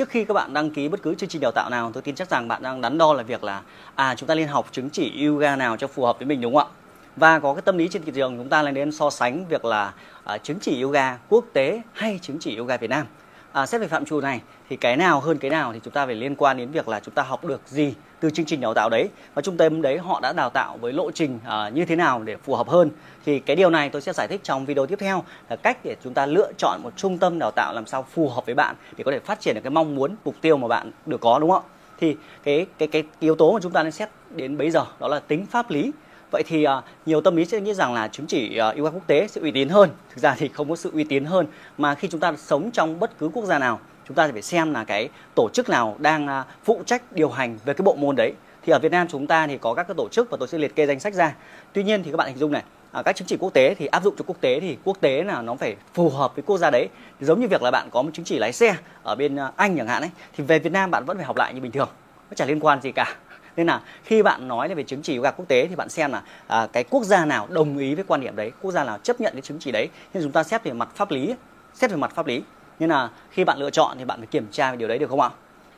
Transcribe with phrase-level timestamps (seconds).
[0.00, 2.14] trước khi các bạn đăng ký bất cứ chương trình đào tạo nào tôi tin
[2.14, 3.62] chắc rằng bạn đang đắn đo là việc là
[3.94, 6.54] à chúng ta nên học chứng chỉ yoga nào cho phù hợp với mình đúng
[6.54, 6.72] không ạ?
[7.16, 9.64] Và có cái tâm lý trên thị trường chúng ta lên đến so sánh việc
[9.64, 9.92] là
[10.24, 13.06] à, chứng chỉ yoga quốc tế hay chứng chỉ yoga Việt Nam.
[13.52, 16.06] À, xét về phạm trù này thì cái nào hơn cái nào thì chúng ta
[16.06, 18.74] phải liên quan đến việc là chúng ta học được gì từ chương trình đào
[18.74, 19.08] tạo đấy.
[19.34, 22.22] Và trung tâm đấy họ đã đào tạo với lộ trình uh, như thế nào
[22.22, 22.90] để phù hợp hơn.
[23.24, 25.96] Thì cái điều này tôi sẽ giải thích trong video tiếp theo là cách để
[26.04, 28.76] chúng ta lựa chọn một trung tâm đào tạo làm sao phù hợp với bạn
[28.96, 31.38] để có thể phát triển được cái mong muốn mục tiêu mà bạn được có
[31.38, 31.68] đúng không ạ?
[32.00, 35.08] Thì cái cái cái yếu tố mà chúng ta nên xét đến bây giờ đó
[35.08, 35.92] là tính pháp lý.
[36.32, 39.28] Vậy thì uh, nhiều tâm lý sẽ nghĩ rằng là chứng chỉ uh, quốc tế
[39.28, 39.90] sẽ uy tín hơn.
[40.14, 41.46] Thực ra thì không có sự uy tín hơn.
[41.78, 44.72] Mà khi chúng ta sống trong bất cứ quốc gia nào chúng ta phải xem
[44.72, 48.16] là cái tổ chức nào đang à, phụ trách điều hành về cái bộ môn
[48.16, 48.32] đấy.
[48.62, 50.58] Thì ở Việt Nam chúng ta thì có các cái tổ chức và tôi sẽ
[50.58, 51.34] liệt kê danh sách ra.
[51.72, 53.86] Tuy nhiên thì các bạn hình dung này à, các chứng chỉ quốc tế thì
[53.86, 56.58] áp dụng cho quốc tế thì quốc tế là nó phải phù hợp với quốc
[56.58, 56.88] gia đấy.
[57.20, 59.76] Giống như việc là bạn có một chứng chỉ lái xe ở bên à, Anh
[59.76, 61.88] chẳng hạn ấy thì về Việt Nam bạn vẫn phải học lại như bình thường
[62.30, 63.16] nó chả liên quan gì cả.
[63.56, 66.22] Nên là khi bạn nói về chứng chỉ yoga quốc tế thì bạn xem là
[66.46, 69.20] à, cái quốc gia nào đồng ý với quan điểm đấy quốc gia nào chấp
[69.20, 69.88] nhận cái chứng chỉ đấy.
[70.14, 71.34] Nên chúng ta xét về mặt pháp lý
[71.74, 72.42] xét về mặt pháp lý
[72.80, 75.10] nên là khi bạn lựa chọn thì bạn phải kiểm tra về điều đấy được
[75.10, 75.30] không ạ?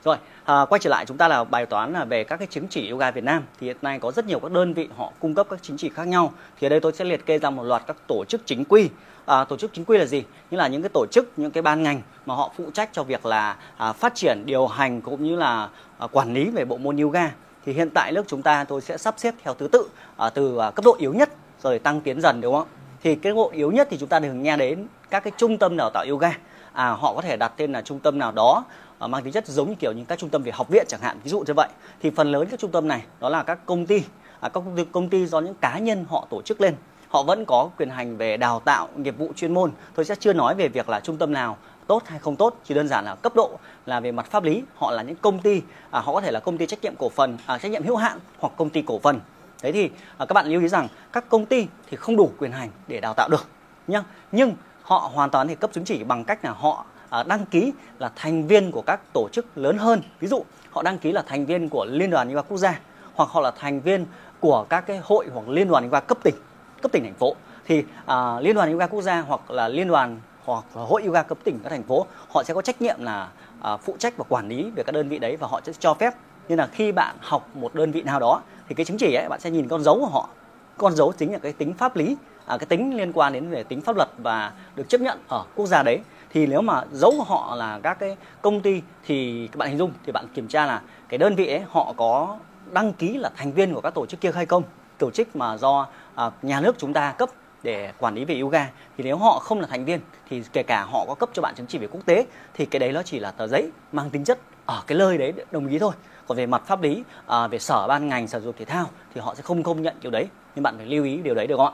[0.05, 2.69] Rồi à, quay trở lại chúng ta là bài toán là về các cái chứng
[2.69, 3.43] chỉ yoga Việt Nam.
[3.61, 5.89] Thì hiện nay có rất nhiều các đơn vị họ cung cấp các chứng chỉ
[5.89, 6.33] khác nhau.
[6.61, 8.89] Thì ở đây tôi sẽ liệt kê ra một loạt các tổ chức chính quy.
[9.27, 10.25] À, tổ chức chính quy là gì?
[10.51, 13.03] Như là những cái tổ chức những cái ban ngành mà họ phụ trách cho
[13.03, 16.77] việc là à, phát triển điều hành cũng như là à, quản lý về bộ
[16.77, 17.31] môn yoga.
[17.67, 20.59] Thì hiện tại nước chúng ta tôi sẽ sắp xếp theo thứ tự à, từ
[20.59, 21.31] à, cấp độ yếu nhất
[21.63, 22.69] rồi tăng tiến dần đúng không?
[23.03, 25.77] Thì cái độ yếu nhất thì chúng ta thường nghe đến các cái trung tâm
[25.77, 26.33] đào tạo yoga
[26.73, 28.65] à, họ có thể đặt tên là trung tâm nào đó
[28.99, 31.01] à, mang tính chất giống như kiểu những các trung tâm về học viện chẳng
[31.01, 31.69] hạn ví dụ như vậy.
[32.01, 34.03] Thì phần lớn các trung tâm này đó là các công ty
[34.41, 36.75] à, các công ty, công ty do những cá nhân họ tổ chức lên.
[37.09, 39.73] Họ vẫn có quyền hành về đào tạo nghiệp vụ chuyên môn.
[39.95, 41.57] Tôi sẽ chưa nói về việc là trung tâm nào
[41.87, 44.63] tốt hay không tốt chỉ đơn giản là cấp độ là về mặt pháp lý.
[44.77, 47.09] Họ là những công ty à, họ có thể là công ty trách nhiệm cổ
[47.09, 49.21] phần à, trách nhiệm hữu hạn hoặc công ty cổ phần.
[49.63, 52.53] Thế thì à, các bạn lưu ý rằng các công ty thì không đủ quyền
[52.53, 53.47] hành để đào tạo được
[53.87, 54.03] nhá.
[54.33, 57.73] Nhưng họ hoàn toàn thì cấp chứng chỉ bằng cách là họ à, đăng ký
[57.99, 60.03] là thành viên của các tổ chức lớn hơn.
[60.21, 62.81] Ví dụ họ đăng ký là thành viên của liên đoàn yoga quốc gia
[63.15, 64.07] hoặc họ là thành viên
[64.41, 66.35] của các cái hội hoặc liên đoàn yoga cấp tỉnh
[66.83, 67.35] cấp tỉnh thành phố.
[67.67, 71.23] Thì à, liên đoàn yoga quốc gia hoặc là liên đoàn hoặc là hội yoga
[71.23, 73.29] cấp tỉnh các thành phố họ sẽ có trách nhiệm là
[73.61, 75.95] à, phụ trách và quản lý về các đơn vị đấy và họ sẽ cho
[75.95, 76.15] phép.
[76.49, 79.29] Nên là khi bạn học một đơn vị nào đó thì cái chứng chỉ ấy
[79.29, 80.29] bạn sẽ nhìn con dấu của họ
[80.77, 82.17] con dấu chính là cái tính pháp lý
[82.47, 85.45] à, cái tính liên quan đến về tính pháp luật và được chấp nhận ở
[85.55, 86.01] quốc gia đấy.
[86.31, 89.79] Thì nếu mà dấu của họ là các cái công ty thì các bạn hình
[89.79, 92.39] dung thì bạn kiểm tra là cái đơn vị ấy họ có
[92.71, 94.63] đăng ký là thành viên của các tổ chức kia hay không?
[94.99, 97.29] Tổ chức mà do à, nhà nước chúng ta cấp
[97.63, 98.71] để quản lý về yoga.
[98.97, 100.01] Thì nếu họ không là thành viên
[100.31, 102.81] thì kể cả họ có cấp cho bạn chứng chỉ về quốc tế thì cái
[102.81, 105.79] đấy nó chỉ là tờ giấy mang tính chất ở cái lời đấy đồng ý
[105.79, 105.93] thôi.
[106.27, 109.21] Còn về mặt pháp lý à, về sở ban ngành sở dục thể thao thì
[109.21, 110.27] họ sẽ không công nhận điều đấy.
[110.55, 111.73] Nhưng bạn phải lưu ý điều đấy được không ạ?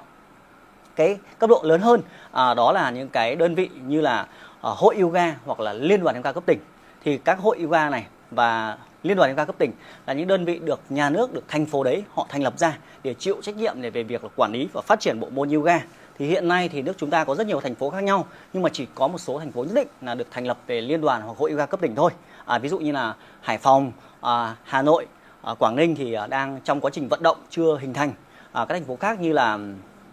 [0.96, 2.00] Cái cấp độ lớn hơn
[2.32, 4.26] à, đó là những cái đơn vị như là
[4.62, 6.58] à, hội yoga hoặc là liên đoàn yoga cấp tỉnh.
[7.04, 9.72] Thì các hội yoga này và liên đoàn yoga cấp tỉnh
[10.06, 12.78] là những đơn vị được nhà nước được thành phố đấy họ thành lập ra
[13.02, 15.50] để chịu trách nhiệm để về việc là quản lý và phát triển bộ môn
[15.50, 15.80] yoga
[16.18, 18.62] thì hiện nay thì nước chúng ta có rất nhiều thành phố khác nhau nhưng
[18.62, 21.00] mà chỉ có một số thành phố nhất định là được thành lập về liên
[21.00, 22.10] đoàn hoặc hội yoga cấp tỉnh thôi.
[22.44, 25.06] À, ví dụ như là Hải Phòng à, Hà Nội
[25.42, 28.12] à, Quảng Ninh thì à, đang trong quá trình vận động chưa hình thành.
[28.52, 29.58] À, các thành phố khác như là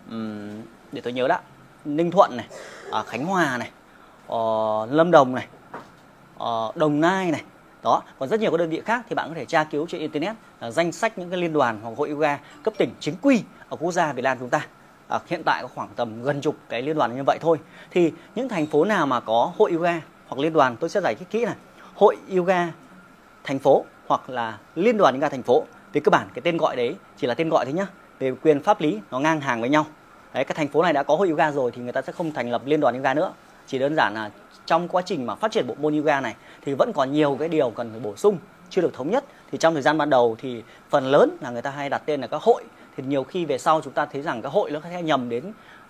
[0.09, 0.61] um,
[0.91, 1.41] để tôi nhớ đã
[1.85, 2.47] Ninh Thuận này
[2.91, 3.69] à, Khánh Hòa này
[4.29, 4.39] à,
[4.89, 5.47] Lâm Đồng này
[6.39, 7.43] à, Đồng Nai này.
[7.83, 10.01] Đó còn rất nhiều các đơn vị khác thì bạn có thể tra cứu trên
[10.01, 13.43] internet à, danh sách những cái liên đoàn hoặc hội yoga cấp tỉnh chính quy
[13.69, 14.67] ở quốc gia Việt Nam chúng ta
[15.07, 17.59] à, hiện tại có khoảng tầm gần chục cái liên đoàn như vậy thôi.
[17.91, 21.15] Thì những thành phố nào mà có hội yoga hoặc liên đoàn tôi sẽ giải
[21.15, 21.55] thích kỹ này.
[21.95, 22.67] Hội yoga
[23.43, 26.75] thành phố hoặc là liên đoàn yoga thành phố về cơ bản cái tên gọi
[26.75, 27.87] đấy chỉ là tên gọi thôi nhá.
[28.19, 29.85] Về quyền pháp lý nó ngang hàng với nhau.
[30.33, 32.31] Đấy các thành phố này đã có hội yoga rồi thì người ta sẽ không
[32.31, 33.33] thành lập liên đoàn yoga nữa.
[33.67, 34.29] Chỉ đơn giản là
[34.65, 37.49] trong quá trình mà phát triển bộ môn yoga này thì vẫn còn nhiều cái
[37.49, 38.37] điều cần phải bổ sung
[38.69, 39.23] chưa được thống nhất.
[39.51, 42.21] Thì trong thời gian ban đầu thì phần lớn là người ta hay đặt tên
[42.21, 42.63] là các hội
[42.97, 45.43] thì nhiều khi về sau chúng ta thấy rằng các hội nó hay nhầm đến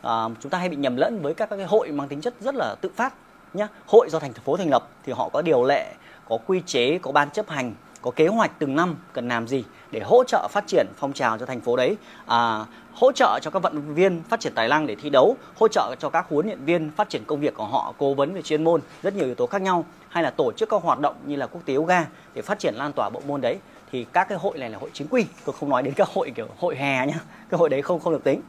[0.07, 2.33] uh, chúng ta hay bị nhầm lẫn với các, các cái hội mang tính chất
[2.39, 3.13] rất là tự phát
[3.53, 3.67] nhá.
[3.87, 5.93] Hội do thành phố thành lập thì họ có điều lệ
[6.29, 9.63] có quy chế có ban chấp hành có kế hoạch từng năm cần làm gì
[9.91, 11.97] để hỗ trợ phát triển phong trào cho thành phố đấy.
[12.25, 15.37] À, hỗ trợ cho các vận động viên phát triển tài năng để thi đấu
[15.59, 18.33] hỗ trợ cho các huấn luyện viên phát triển công việc của họ cố vấn
[18.33, 19.85] về chuyên môn rất nhiều yếu tố khác nhau.
[20.09, 22.75] Hay là tổ chức các hoạt động như là quốc tế yoga để phát triển
[22.75, 23.57] lan tỏa bộ môn đấy
[23.95, 26.31] thì các cái hội này là hội chính quy tôi không nói đến các hội
[26.35, 27.19] kiểu hội hè nhá
[27.49, 28.41] cái hội đấy không không được tính.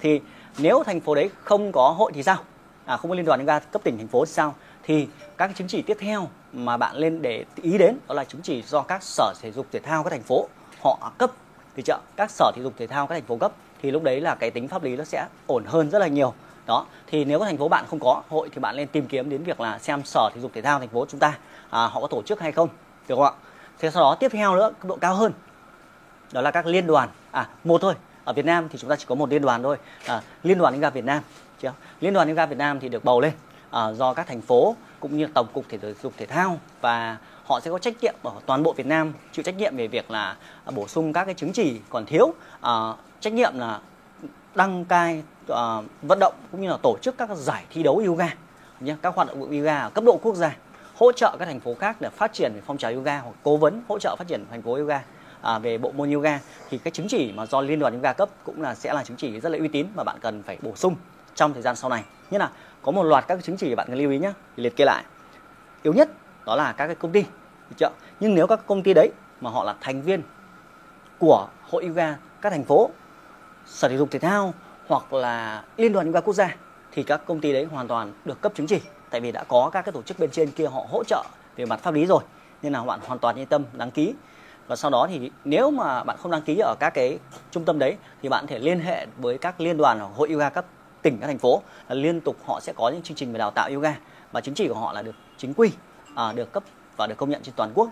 [0.00, 0.20] Thì
[0.58, 2.36] nếu thành phố đấy không có hội thì sao?
[2.84, 4.54] À không có liên đoàn chúng ta cấp tỉnh thành phố thì sao?
[4.82, 8.40] Thì các chứng chỉ tiếp theo mà bạn lên để ý đến đó là chứng
[8.42, 10.48] chỉ do các sở thể dục thể thao các thành phố
[10.82, 11.30] họ cấp
[11.76, 14.20] thì chợ các sở thể dục thể thao các thành phố cấp thì lúc đấy
[14.20, 16.34] là cái tính pháp lý nó sẽ ổn hơn rất là nhiều.
[16.66, 19.42] Đó thì nếu thành phố bạn không có hội thì bạn nên tìm kiếm đến
[19.42, 21.38] việc là xem sở thể dục thể thao thành phố chúng ta
[21.70, 22.68] à, họ có tổ chức hay không
[23.08, 23.32] được không ạ?
[23.80, 25.32] Thế sau đó tiếp theo nữa cấp độ cao hơn.
[26.32, 27.08] Đó là các liên đoàn.
[27.30, 27.94] À một thôi.
[28.24, 29.76] Ở Việt Nam thì chúng ta chỉ có một liên đoàn thôi.
[30.06, 31.22] À, liên đoàn yoga Việt Nam
[31.62, 31.72] chưa?
[32.00, 33.32] Liên đoàn yoga Việt Nam thì được bầu lên
[33.70, 37.60] à, do các thành phố cũng như tổng cục thể dục thể thao và họ
[37.60, 40.36] sẽ có trách nhiệm ở toàn bộ Việt Nam chịu trách nhiệm về việc là
[40.74, 42.34] bổ sung các cái chứng chỉ còn thiếu.
[42.60, 43.80] À, trách nhiệm là
[44.54, 48.28] đăng cai à, vận động cũng như là tổ chức các giải thi đấu yoga
[48.80, 50.56] nhé các hoạt động yoga ở cấp độ quốc gia
[51.00, 53.56] hỗ trợ các thành phố khác để phát triển về phong trào yoga hoặc cố
[53.56, 55.02] vấn hỗ trợ phát triển thành phố yoga
[55.40, 58.28] à, về bộ môn yoga thì cái chứng chỉ mà do liên đoàn yoga cấp
[58.44, 60.76] cũng là sẽ là chứng chỉ rất là uy tín mà bạn cần phải bổ
[60.76, 60.94] sung
[61.34, 62.04] trong thời gian sau này.
[62.30, 62.50] Nhất là
[62.82, 65.04] có một loạt các chứng chỉ bạn cần lưu ý nhé liệt kê lại.
[65.82, 66.08] Yếu nhất
[66.46, 67.24] đó là các cái công ty
[67.76, 67.90] chưa?
[68.20, 69.10] nhưng nếu các công ty đấy
[69.40, 70.22] mà họ là thành viên
[71.18, 72.90] của hội yoga các thành phố
[73.66, 74.54] sở thể dục thể thao
[74.88, 76.56] hoặc là liên đoàn yoga quốc gia
[76.92, 79.70] thì các công ty đấy hoàn toàn được cấp chứng chỉ tại vì đã có
[79.72, 81.24] các cái tổ chức bên trên kia họ hỗ trợ
[81.56, 82.22] về mặt pháp lý rồi
[82.62, 84.14] nên là bạn hoàn toàn yên tâm đăng ký.
[84.66, 87.18] Và sau đó thì nếu mà bạn không đăng ký ở các cái
[87.50, 90.50] trung tâm đấy thì bạn thể liên hệ với các liên đoàn hoặc hội yoga
[90.50, 90.64] cấp
[91.02, 93.50] tỉnh các thành phố là liên tục họ sẽ có những chương trình về đào
[93.50, 93.96] tạo yoga.
[94.32, 95.70] Và chứng chỉ của họ là được chính quy
[96.14, 96.62] à, được cấp
[96.96, 97.90] và được công nhận trên toàn quốc.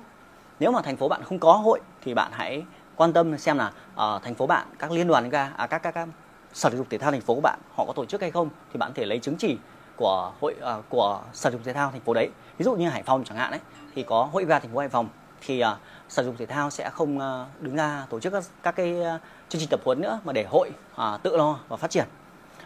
[0.60, 2.62] Nếu mà thành phố bạn không có hội thì bạn hãy
[2.96, 5.78] quan tâm xem là ở uh, thành phố bạn các liên đoàn yoga à, các,
[5.82, 6.08] các các
[6.52, 8.48] sở thể dục thể thao thành phố của bạn họ có tổ chức hay không
[8.72, 9.56] thì bạn thể lấy chứng chỉ
[9.98, 12.28] của hội uh, của sở dục thể thao thành phố đấy.
[12.58, 13.60] Ví dụ như hải phòng chẳng hạn đấy
[13.94, 15.08] thì có hội yoga thành phố hải phòng.
[15.40, 15.68] Thì uh,
[16.08, 19.20] sở dục thể thao sẽ không uh, đứng ra tổ chức các, các cái uh,
[19.48, 22.06] chương trình tập huấn nữa mà để hội uh, tự lo và phát triển.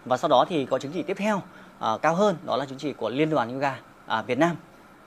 [0.04, 2.78] Và sau đó thì có chứng chỉ tiếp theo uh, cao hơn đó là chứng
[2.78, 3.78] chỉ của liên đoàn yoga
[4.18, 4.56] uh, Việt Nam.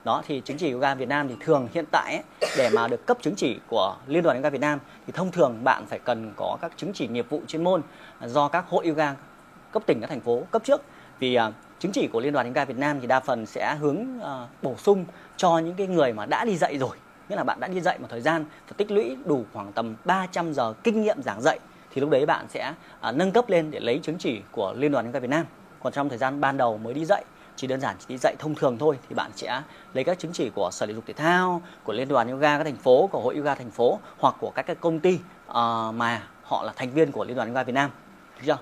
[0.04, 3.06] Đó thì chứng chỉ yoga Việt Nam thì thường hiện tại ấy, để mà được
[3.06, 6.32] cấp chứng chỉ của Liên đoàn Yoga Việt Nam thì thông thường bạn phải cần
[6.36, 7.82] có các chứng chỉ nghiệp vụ chuyên môn
[8.20, 9.14] do các hội yoga
[9.72, 10.80] cấp tỉnh các thành phố cấp trước.
[11.18, 14.06] Vì uh, chứng chỉ của Liên đoàn Yoga Việt Nam thì đa phần sẽ hướng
[14.18, 15.04] uh, bổ sung
[15.36, 16.96] cho những cái người mà đã đi dạy rồi.
[17.28, 19.96] Nghĩa là bạn đã đi dạy một thời gian và tích lũy đủ khoảng tầm
[20.04, 21.58] 300 giờ kinh nghiệm giảng dạy
[21.90, 22.72] thì lúc đấy bạn sẽ
[23.08, 25.46] uh, nâng cấp lên để lấy chứng chỉ của Liên đoàn Yoga Việt Nam.
[25.82, 27.24] Còn trong thời gian ban đầu mới đi dạy
[27.56, 29.62] chỉ đơn giản chỉ đi dạy thông thường thôi thì bạn sẽ
[29.94, 32.64] lấy các chứng chỉ của sở thể dục thể thao của liên đoàn yoga các
[32.64, 35.14] thành phố của hội yoga thành phố hoặc của các cái công ty
[35.48, 35.54] uh,
[35.94, 37.90] mà họ là thành viên của liên đoàn yoga Việt Nam.
[38.36, 38.58] Được chưa?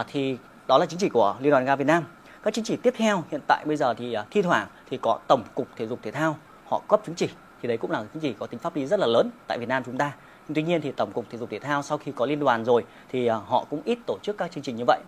[0.00, 2.04] Uh, thì đó là chứng chỉ của liên đoàn yoga Việt Nam
[2.42, 5.18] các chứng chỉ tiếp theo hiện tại bây giờ thì à, thi thoảng thì có
[5.28, 7.28] tổng cục thể dục thể thao họ cấp chứng chỉ.
[7.62, 9.68] Thì đấy cũng là chứng chỉ có tính pháp lý rất là lớn tại Việt
[9.68, 10.12] Nam chúng ta.
[10.54, 12.84] Tuy nhiên thì tổng cục thể dục thể thao sau khi có liên đoàn rồi
[13.08, 15.00] thì à, họ cũng ít tổ chức các chương trình như vậy.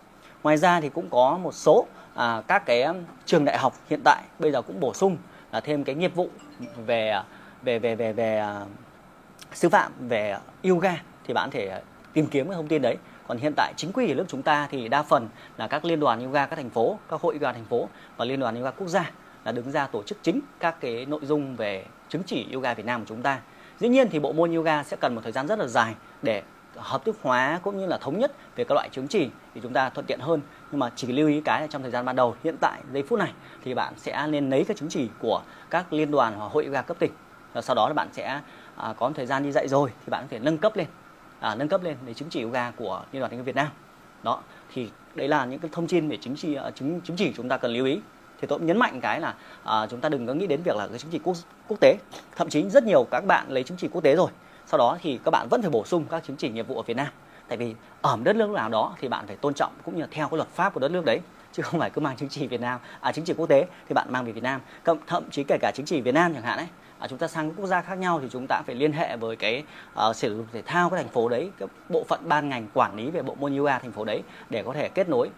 [0.43, 2.87] Ngoài ra thì cũng có một số à, các cái
[3.25, 5.17] trường đại học hiện tại bây giờ cũng bổ sung
[5.51, 6.29] là thêm cái nghiệp vụ
[6.85, 7.23] về à,
[7.61, 8.45] về về về về về
[9.53, 10.95] sư phạm về yoga.
[11.27, 11.81] Thì bạn thể
[12.13, 12.97] tìm kiếm cái thông tin đấy
[13.27, 15.27] còn hiện tại chính quy ở nước chúng ta thì đa phần
[15.57, 18.39] là các liên đoàn yoga các thành phố các hội yoga thành phố và liên
[18.39, 19.11] đoàn yoga quốc gia
[19.45, 22.85] là đứng ra tổ chức chính các cái nội dung về chứng chỉ yoga Việt
[22.85, 23.39] Nam của chúng ta.
[23.79, 26.43] Dĩ nhiên thì bộ môn yoga sẽ cần một thời gian rất là dài để
[26.75, 29.73] hợp thức hóa cũng như là thống nhất về các loại chứng chỉ thì chúng
[29.73, 30.41] ta thuận tiện hơn.
[30.71, 33.03] Nhưng mà chỉ lưu ý cái là trong thời gian ban đầu hiện tại giây
[33.03, 33.33] phút này
[33.63, 36.81] thì bạn sẽ nên lấy các chứng chỉ của các liên đoàn hoặc hội yoga
[36.81, 37.11] cấp tỉnh.
[37.53, 38.41] Và sau đó là bạn sẽ
[38.75, 40.87] à, có một thời gian đi dạy rồi thì bạn có thể nâng cấp lên
[41.43, 43.67] à, nâng cấp lên để chứng chỉ yoga của liên đoàn thanh Việt Nam.
[44.23, 44.41] Đó
[44.73, 47.49] thì đấy là những cái thông tin về chứng chỉ à, chứng chứng chỉ chúng
[47.49, 47.99] ta cần lưu ý.
[48.41, 49.33] Thì tôi cũng nhấn mạnh cái là
[49.63, 51.97] à, chúng ta đừng có nghĩ đến việc là cái chứng chỉ quốc quốc tế.
[52.35, 54.31] Thậm chí rất nhiều các bạn lấy chứng chỉ quốc tế rồi.
[54.65, 56.81] Sau đó thì các bạn vẫn phải bổ sung các chứng chỉ nghiệp vụ ở
[56.81, 57.07] Việt Nam.
[57.47, 60.07] Tại vì ở đất nước nào đó thì bạn phải tôn trọng cũng như là
[60.11, 61.19] theo cái luật pháp của đất nước đấy
[61.51, 63.93] chứ không phải cứ mang chứng chỉ Việt Nam à chứng chỉ quốc tế thì
[63.93, 64.61] bạn mang về Việt Nam.
[65.07, 66.67] Thậm chí kể cả chứng chỉ Việt Nam chẳng hạn ấy
[67.03, 69.17] à, chúng ta sang các quốc gia khác nhau thì chúng ta phải liên hệ
[69.17, 69.63] với cái
[70.09, 72.95] uh, sở dục thể thao cái thành phố đấy cái bộ phận ban ngành quản
[72.95, 75.29] lý về bộ môn yoga thành phố đấy để có thể kết nối.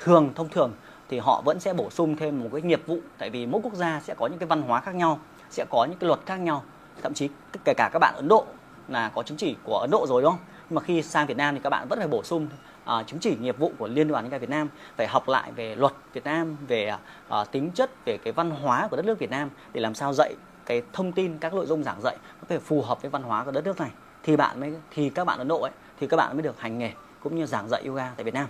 [0.00, 0.72] Thường thông thường
[1.08, 3.74] thì họ vẫn sẽ bổ sung thêm một cái nghiệp vụ tại vì mỗi quốc
[3.74, 5.18] gia sẽ có những cái văn hóa khác nhau
[5.50, 6.62] sẽ có những cái luật khác nhau.
[7.02, 7.28] Thậm chí
[7.64, 8.46] kể cả các bạn Ấn Độ
[8.88, 10.40] là có chứng chỉ của Ấn Độ rồi đúng không?
[10.70, 12.46] Nhưng mà khi sang Việt Nam thì các bạn vẫn phải bổ sung
[12.84, 15.74] uh, chứng chỉ nghiệp vụ của Liên đoàn Yoga Việt Nam phải học lại về
[15.74, 16.92] luật Việt Nam về
[17.40, 20.12] uh, tính chất về cái văn hóa của đất nước Việt Nam để làm sao
[20.12, 20.34] dạy
[20.66, 23.44] cái thông tin các nội dung giảng dạy nó phải phù hợp với văn hóa
[23.44, 23.90] của đất nước này
[24.22, 26.78] thì bạn mới thì các bạn Ấn Độ ấy thì các bạn mới được hành
[26.78, 28.46] nghề cũng như giảng dạy yoga tại Việt Nam.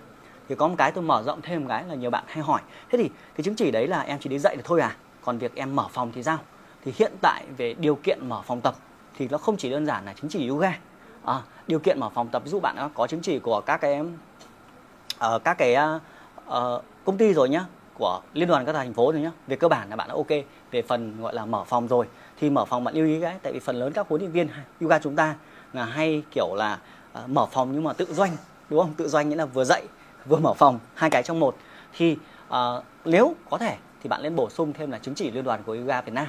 [0.49, 2.61] Thì có một cái tôi mở rộng thêm một cái là nhiều bạn hay hỏi
[2.91, 4.97] thế thì cái chứng chỉ đấy là em chỉ đi dạy được thôi à?
[5.25, 6.39] Còn việc em mở phòng thì sao?
[6.85, 8.75] Thì hiện tại về điều kiện mở phòng tập
[9.17, 10.79] thì nó không chỉ đơn giản là chứng chỉ yoga.
[11.25, 14.01] À, điều kiện mở phòng tập ví dụ bạn có chứng chỉ của các cái
[14.01, 15.77] uh, các cái
[16.49, 17.65] uh, công ty rồi nhá
[17.99, 20.31] của liên đoàn các thành phố rồi nhé về cơ bản là bạn đã ok.
[20.71, 22.07] Về phần gọi là mở phòng rồi
[22.41, 24.49] thì mở phòng bạn lưu ý cái tại vì phần lớn các huấn luyện viên
[24.81, 25.35] yoga chúng ta
[25.73, 26.79] là hay kiểu là
[27.25, 28.31] uh, mở phòng nhưng mà tự doanh
[28.71, 28.95] đúng không?
[28.97, 29.83] Tự doanh nghĩa là vừa dạy
[30.27, 31.57] vừa mở phòng hai cái trong một.
[31.97, 32.17] Thì
[32.49, 32.57] uh,
[33.05, 35.73] nếu có thể thì bạn lên bổ sung thêm là chứng chỉ liên đoàn của
[35.73, 36.27] yoga Việt Nam.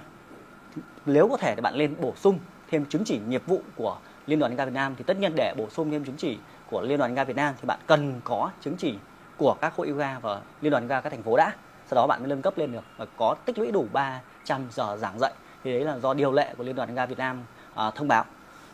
[1.05, 2.39] Nếu có thể thì bạn lên bổ sung
[2.71, 5.53] thêm chứng chỉ nghiệp vụ của liên đoàn yoga Việt Nam thì tất nhiên để
[5.57, 6.37] bổ sung thêm chứng chỉ
[6.69, 8.95] của liên đoàn yoga Việt Nam thì bạn cần có chứng chỉ
[9.37, 11.53] của các hội yoga và liên đoàn yoga các thành phố đã.
[11.87, 14.97] Sau đó bạn mới nâng cấp lên được và có tích lũy đủ 300 giờ
[14.97, 15.33] giảng dạy.
[15.63, 17.43] Thì đấy là do điều lệ của liên đoàn yoga Việt Nam
[17.87, 18.25] uh, thông báo.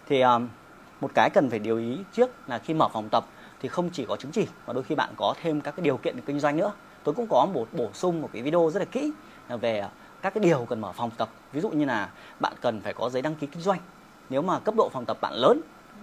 [0.08, 0.48] Thì um,
[1.01, 3.25] một cái cần phải điều ý trước là khi mở phòng tập
[3.62, 5.98] thì không chỉ có chứng chỉ mà đôi khi bạn có thêm các cái điều
[5.98, 6.72] kiện để kinh doanh nữa.
[7.03, 9.12] Tôi cũng có một bổ sung một cái video rất là kỹ
[9.48, 9.86] về
[10.22, 11.30] các cái điều cần mở phòng tập.
[11.51, 13.80] Ví dụ như là bạn cần phải có giấy đăng ký kinh doanh.
[14.30, 15.62] Nếu mà cấp độ phòng tập bạn lớn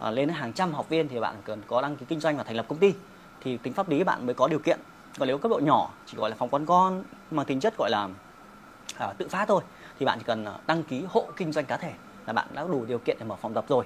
[0.08, 2.42] uh, lên hàng trăm học viên thì bạn cần có đăng ký kinh doanh và
[2.42, 2.94] thành lập công ty
[3.42, 4.78] thì tính pháp lý bạn mới có điều kiện.
[5.18, 7.90] Còn nếu cấp độ nhỏ chỉ gọi là phòng con con mà tính chất gọi
[7.90, 8.08] là
[8.98, 9.62] à, tự phát thôi
[9.98, 11.92] thì bạn chỉ cần à, đăng ký hộ kinh doanh cá thể
[12.26, 13.84] là bạn đã đủ điều kiện để mở phòng tập rồi.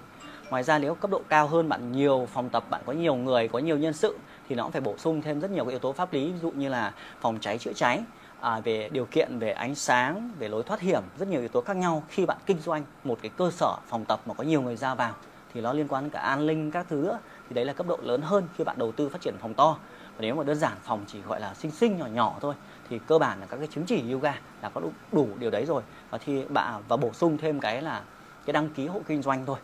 [0.50, 3.49] Ngoài ra nếu cấp độ cao hơn bạn nhiều phòng tập bạn có nhiều người
[3.49, 4.18] có nhiều nhân sự
[4.49, 6.38] thì nó cũng phải bổ sung thêm rất nhiều cái yếu tố pháp lý ví
[6.42, 8.00] dụ như là phòng cháy chữa cháy
[8.40, 11.61] à, về điều kiện về ánh sáng về lối thoát hiểm rất nhiều yếu tố
[11.61, 14.62] khác nhau khi bạn kinh doanh một cái cơ sở phòng tập mà có nhiều
[14.62, 15.14] người ra vào
[15.54, 17.18] thì nó liên quan đến cả an ninh các thứ nữa
[17.49, 19.76] thì đấy là cấp độ lớn hơn khi bạn đầu tư phát triển phòng to.
[20.16, 22.54] Và nếu mà đơn giản phòng chỉ gọi là xinh xinh nhỏ nhỏ thôi
[22.88, 25.64] thì cơ bản là các cái chứng chỉ yoga là có đủ, đủ điều đấy
[25.66, 25.82] rồi.
[26.11, 28.02] Và thì bạn và bổ sung thêm cái là
[28.47, 29.59] cái đăng ký hộ kinh doanh thôi.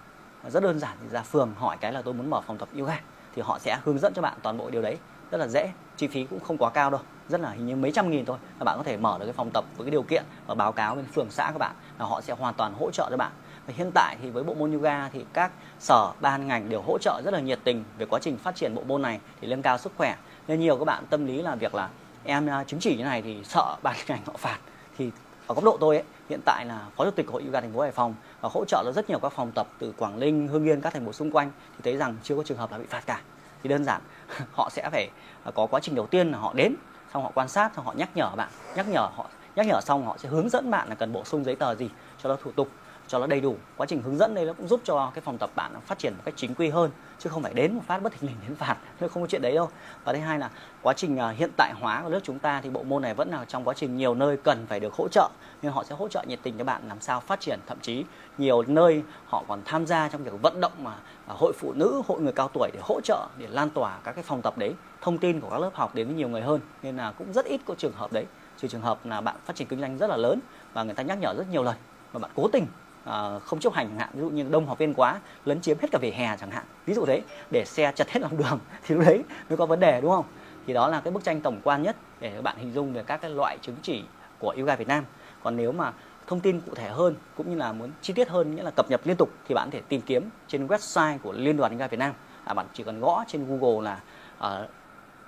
[0.48, 3.00] Rất đơn giản thì ra phường hỏi cái là tôi muốn mở phòng tập yoga
[3.34, 4.98] thì họ sẽ hướng dẫn cho bạn toàn bộ điều đấy.
[5.30, 7.92] Rất là dễ chi phí cũng không quá cao đâu rất là hình như mấy
[7.92, 8.38] trăm nghìn thôi.
[8.58, 10.72] Là bạn có thể mở được cái phòng tập với cái điều kiện và báo
[10.72, 13.32] cáo bên phường xã các bạn là họ sẽ hoàn toàn hỗ trợ cho bạn.
[13.66, 16.98] Và hiện tại thì với bộ môn yoga thì các sở ban ngành đều hỗ
[16.98, 19.62] trợ rất là nhiệt tình về quá trình phát triển bộ môn này để nâng
[19.62, 20.16] cao sức khỏe.
[20.48, 21.88] Nên nhiều các bạn tâm lý là việc là
[22.24, 24.58] em à, chứng chỉ như này thì sợ ban ngành họ phạt.
[24.98, 25.10] Thì
[25.46, 27.80] ở góc độ tôi ấy, hiện tại là phó chủ tịch hội yoga thành phố
[27.80, 30.64] hải phòng và hỗ trợ cho rất nhiều các phòng tập từ quảng ninh hưng
[30.64, 32.84] yên các thành phố xung quanh thì thấy rằng chưa có trường hợp là bị
[32.90, 33.20] phạt cả.
[33.62, 34.00] Thì đơn giản
[34.52, 35.08] họ sẽ phải
[35.44, 36.74] à, có quá trình đầu tiên là họ đến
[37.14, 40.06] xong họ quan sát, xong họ nhắc nhở bạn, nhắc nhở họ, nhắc nhở xong
[40.06, 41.90] họ sẽ hướng dẫn bạn là cần bổ sung giấy tờ gì
[42.22, 42.68] cho nó thủ tục
[43.08, 43.56] cho nó đầy đủ.
[43.76, 46.14] Quá trình hướng dẫn đây nó cũng giúp cho cái phòng tập bạn phát triển
[46.16, 48.56] một cách chính quy hơn, chứ không phải đến một phát, bất thình lình đến
[48.56, 48.76] phạt.
[49.00, 49.70] Không có chuyện đấy đâu.
[50.04, 50.50] Và thứ hai là
[50.82, 53.30] quá trình à, hiện tại hóa của nước chúng ta thì bộ môn này vẫn
[53.30, 55.28] là trong quá trình nhiều nơi cần phải được hỗ trợ,
[55.62, 58.04] nhưng họ sẽ hỗ trợ nhiệt tình cho bạn làm sao phát triển, thậm chí
[58.38, 60.92] nhiều nơi họ còn tham gia trong việc vận động mà
[61.26, 64.12] à, hội phụ nữ, hội người cao tuổi để hỗ trợ, để lan tỏa các
[64.12, 64.74] cái phòng tập đấy.
[65.00, 67.44] Thông tin của các lớp học đến với nhiều người hơn, nên là cũng rất
[67.44, 68.26] ít có trường hợp đấy.
[68.58, 70.40] Trừ trường hợp là bạn phát triển kinh doanh rất là lớn
[70.72, 71.76] và người ta nhắc nhở rất nhiều lần
[72.12, 72.66] mà bạn cố tình
[73.08, 75.78] uh, không chấp hành chẳng hạn ví dụ như đông học viên quá lấn chiếm
[75.80, 76.64] hết cả vỉa hè chẳng hạn.
[76.86, 79.80] Ví dụ thế để xe chật hết lòng đường thì lúc đấy mới có vấn
[79.80, 80.24] đề đúng không?
[80.66, 83.02] Thì đó là cái bức tranh tổng quan nhất để các bạn hình dung về
[83.02, 84.02] các cái loại chứng chỉ
[84.38, 85.04] của yoga Việt Nam.
[85.42, 85.92] Còn nếu mà
[86.26, 88.90] thông tin cụ thể hơn cũng như là muốn chi tiết hơn nghĩa là cập
[88.90, 91.86] nhật liên tục thì bạn có thể tìm kiếm trên website của Liên đoàn Yoga
[91.86, 92.12] Việt Nam.
[92.44, 94.00] À, bạn chỉ cần gõ trên Google là
[94.62, 94.70] uh,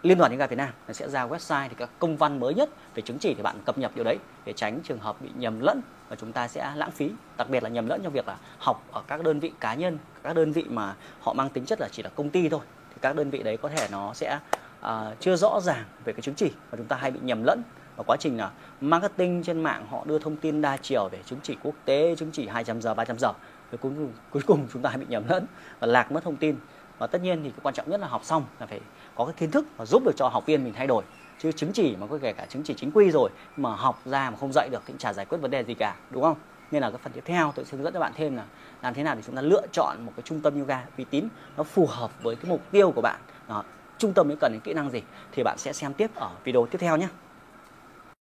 [0.02, 3.02] Liên đoàn Yoga Việt Nam sẽ ra website thì các công văn mới nhất về
[3.02, 5.80] chứng chỉ thì bạn cập nhật điều đấy để tránh trường hợp bị nhầm lẫn.
[6.08, 8.84] Và chúng ta sẽ lãng phí đặc biệt là nhầm lẫn trong việc là học
[8.92, 11.88] ở các đơn vị cá nhân các đơn vị mà họ mang tính chất là
[11.92, 12.60] chỉ là công ty thôi.
[12.90, 14.38] Thì các đơn vị đấy có thể nó sẽ
[14.80, 14.90] uh,
[15.20, 17.62] chưa rõ ràng về cái chứng chỉ và chúng ta hay bị nhầm lẫn.
[17.96, 21.38] Và quá trình là marketing trên mạng họ đưa thông tin đa chiều về chứng
[21.42, 23.32] chỉ quốc tế chứng chỉ 200 giờ 300 giờ.
[23.70, 25.46] Cuối cùng cuối cùng chúng ta hay bị nhầm lẫn
[25.80, 26.56] và lạc mất thông tin
[27.00, 28.80] và tất nhiên thì cái quan trọng nhất là học xong là phải
[29.14, 31.04] có cái kiến thức và giúp được cho học viên mình thay đổi.
[31.38, 34.30] Chứ chứng chỉ mà có kể cả chứng chỉ chính quy rồi mà học ra
[34.30, 36.36] mà không dạy được thì chả giải quyết vấn đề gì cả, đúng không?
[36.70, 38.44] Nên là cái phần tiếp theo tôi sẽ hướng dẫn cho bạn thêm là
[38.82, 41.28] làm thế nào để chúng ta lựa chọn một cái trung tâm yoga uy tín
[41.56, 43.20] nó phù hợp với cái mục tiêu của bạn.
[43.48, 43.64] Đó.
[43.98, 45.02] trung tâm ấy cần những kỹ năng gì
[45.32, 47.08] thì bạn sẽ xem tiếp ở video tiếp theo nhé.